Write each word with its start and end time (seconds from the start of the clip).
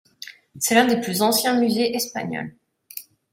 C’est 0.57 0.73
l’un 0.73 0.87
des 0.87 0.99
plus 0.99 1.21
anciens 1.21 1.59
musées 1.59 1.95
espagnols. 1.95 2.55